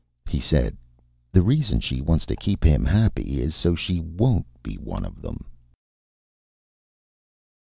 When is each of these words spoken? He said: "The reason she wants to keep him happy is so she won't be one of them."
He 0.27 0.39
said: 0.39 0.77
"The 1.31 1.43
reason 1.43 1.79
she 1.79 2.01
wants 2.01 2.25
to 2.25 2.35
keep 2.35 2.63
him 2.63 2.85
happy 2.85 3.39
is 3.39 3.53
so 3.53 3.75
she 3.75 3.99
won't 3.99 4.47
be 4.63 4.73
one 4.73 5.05
of 5.05 5.21
them." 5.21 5.45